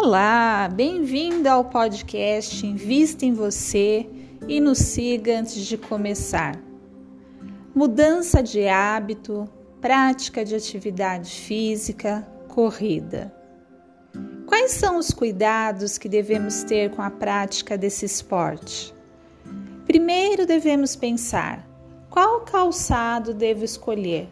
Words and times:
Olá, 0.00 0.68
bem-vindo 0.72 1.48
ao 1.48 1.64
podcast 1.64 2.64
Invista 2.64 3.26
em 3.26 3.32
Você 3.32 4.08
e 4.46 4.60
nos 4.60 4.78
siga 4.78 5.40
antes 5.40 5.66
de 5.66 5.76
começar. 5.76 6.54
Mudança 7.74 8.40
de 8.40 8.68
hábito, 8.68 9.48
prática 9.80 10.44
de 10.44 10.54
atividade 10.54 11.32
física, 11.32 12.24
corrida. 12.46 13.34
Quais 14.46 14.70
são 14.70 14.98
os 14.98 15.10
cuidados 15.10 15.98
que 15.98 16.08
devemos 16.08 16.62
ter 16.62 16.92
com 16.92 17.02
a 17.02 17.10
prática 17.10 17.76
desse 17.76 18.06
esporte? 18.06 18.94
Primeiro 19.84 20.46
devemos 20.46 20.94
pensar: 20.94 21.68
qual 22.08 22.42
calçado 22.42 23.34
devo 23.34 23.64
escolher? 23.64 24.28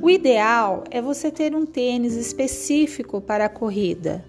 O 0.00 0.08
ideal 0.08 0.84
é 0.88 1.02
você 1.02 1.32
ter 1.32 1.52
um 1.52 1.66
tênis 1.66 2.14
específico 2.14 3.20
para 3.20 3.46
a 3.46 3.50
corrida 3.50 4.24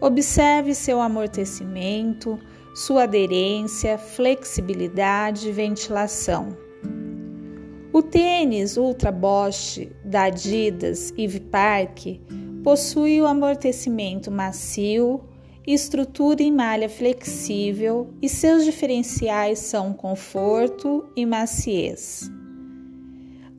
Observe 0.00 0.74
seu 0.74 0.98
amortecimento, 0.98 2.38
sua 2.74 3.02
aderência, 3.02 3.98
flexibilidade 3.98 5.48
e 5.48 5.52
ventilação. 5.52 6.56
O 7.92 8.00
tênis 8.00 8.78
Ultra 8.78 9.12
Bosch 9.12 9.88
da 10.02 10.22
Adidas 10.22 11.12
Eve 11.18 11.40
Park 11.40 12.18
possui 12.64 13.20
o 13.20 13.26
amortecimento 13.26 14.30
macio, 14.30 15.20
estrutura 15.66 16.42
em 16.42 16.52
malha 16.52 16.88
flexível 16.88 18.08
e 18.22 18.28
seus 18.28 18.64
diferenciais 18.64 19.58
são 19.58 19.92
conforto 19.92 21.10
e 21.14 21.26
maciez. 21.26 22.30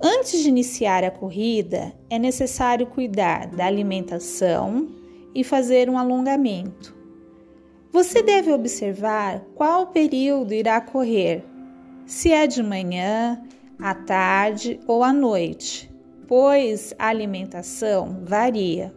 Antes 0.02 0.42
de 0.42 0.50
iniciar 0.50 1.04
a 1.04 1.12
corrida, 1.12 1.94
é 2.10 2.18
necessário 2.18 2.88
cuidar 2.88 3.46
da 3.48 3.68
alimentação, 3.68 5.01
e 5.34 5.44
fazer 5.44 5.90
um 5.90 5.98
alongamento. 5.98 6.96
Você 7.92 8.22
deve 8.22 8.52
observar 8.52 9.42
qual 9.56 9.88
período 9.88 10.54
irá 10.54 10.80
correr, 10.80 11.44
se 12.06 12.32
é 12.32 12.48
de 12.48 12.64
manhã, 12.64 13.42
à 13.80 13.94
tarde 13.94 14.80
ou 14.88 15.04
à 15.04 15.12
noite, 15.12 15.92
pois 16.28 16.94
a 16.98 17.08
alimentação 17.08 18.22
varia. 18.24 18.94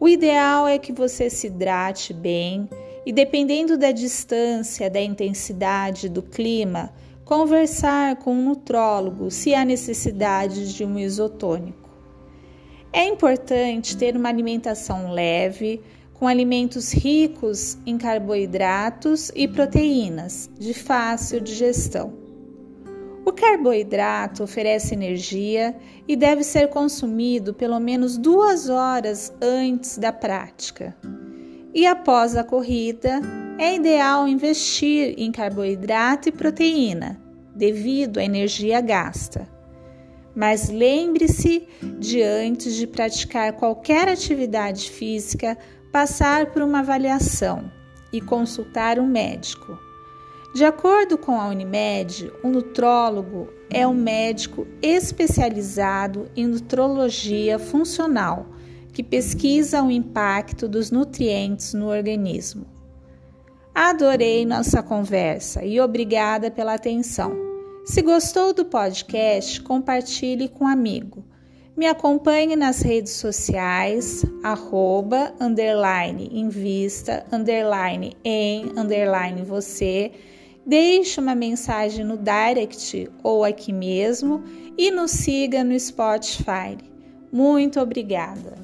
O 0.00 0.08
ideal 0.08 0.66
é 0.66 0.78
que 0.78 0.92
você 0.92 1.30
se 1.30 1.46
hidrate 1.46 2.12
bem 2.12 2.68
e, 3.06 3.12
dependendo 3.12 3.78
da 3.78 3.92
distância, 3.92 4.90
da 4.90 5.00
intensidade 5.00 6.08
do 6.08 6.22
clima, 6.22 6.92
conversar 7.24 8.16
com 8.16 8.32
um 8.32 8.44
nutrólogo 8.44 9.30
se 9.30 9.54
há 9.54 9.64
necessidade 9.64 10.74
de 10.74 10.84
um 10.84 10.98
isotônico. 10.98 11.90
É 12.96 13.04
importante 13.08 13.96
ter 13.96 14.16
uma 14.16 14.28
alimentação 14.28 15.10
leve, 15.10 15.82
com 16.12 16.28
alimentos 16.28 16.92
ricos 16.92 17.76
em 17.84 17.98
carboidratos 17.98 19.32
e 19.34 19.48
proteínas, 19.48 20.48
de 20.56 20.72
fácil 20.72 21.40
digestão. 21.40 22.12
O 23.26 23.32
carboidrato 23.32 24.44
oferece 24.44 24.94
energia 24.94 25.74
e 26.06 26.14
deve 26.14 26.44
ser 26.44 26.68
consumido 26.68 27.52
pelo 27.52 27.80
menos 27.80 28.16
duas 28.16 28.68
horas 28.68 29.34
antes 29.42 29.98
da 29.98 30.12
prática. 30.12 30.96
E 31.74 31.88
após 31.88 32.36
a 32.36 32.44
corrida, 32.44 33.20
é 33.58 33.74
ideal 33.74 34.28
investir 34.28 35.16
em 35.18 35.32
carboidrato 35.32 36.28
e 36.28 36.32
proteína, 36.32 37.20
devido 37.56 38.18
à 38.18 38.24
energia 38.24 38.80
gasta. 38.80 39.52
Mas 40.34 40.68
lembre-se 40.68 41.68
de 41.98 42.22
antes 42.22 42.74
de 42.74 42.86
praticar 42.86 43.52
qualquer 43.52 44.08
atividade 44.08 44.90
física, 44.90 45.56
passar 45.92 46.46
por 46.46 46.62
uma 46.62 46.80
avaliação 46.80 47.70
e 48.12 48.20
consultar 48.20 48.98
um 48.98 49.06
médico. 49.06 49.78
De 50.54 50.64
acordo 50.64 51.18
com 51.18 51.40
a 51.40 51.48
Unimed, 51.48 52.30
o 52.42 52.48
nutrólogo 52.48 53.48
é 53.68 53.86
um 53.86 53.94
médico 53.94 54.66
especializado 54.80 56.28
em 56.36 56.46
nutrologia 56.46 57.58
funcional 57.58 58.46
que 58.92 59.02
pesquisa 59.02 59.82
o 59.82 59.90
impacto 59.90 60.68
dos 60.68 60.92
nutrientes 60.92 61.74
no 61.74 61.88
organismo. 61.88 62.64
Adorei 63.74 64.46
nossa 64.46 64.80
conversa 64.80 65.64
e 65.64 65.80
obrigada 65.80 66.48
pela 66.48 66.74
atenção. 66.74 67.53
Se 67.84 68.00
gostou 68.00 68.54
do 68.54 68.64
podcast, 68.64 69.60
compartilhe 69.60 70.48
com 70.48 70.64
um 70.64 70.68
amigo. 70.68 71.22
Me 71.76 71.86
acompanhe 71.86 72.56
nas 72.56 72.80
redes 72.80 73.12
sociais, 73.12 74.24
arroba, 74.42 75.34
underline, 75.38 76.30
invista, 76.32 77.26
underline, 77.30 78.16
em, 78.24 78.72
underline, 78.74 79.42
você. 79.42 80.12
Deixe 80.64 81.20
uma 81.20 81.34
mensagem 81.34 82.06
no 82.06 82.16
direct 82.16 83.10
ou 83.22 83.44
aqui 83.44 83.70
mesmo 83.70 84.42
e 84.78 84.90
nos 84.90 85.10
siga 85.10 85.62
no 85.62 85.78
Spotify. 85.78 86.78
Muito 87.30 87.78
obrigada! 87.80 88.63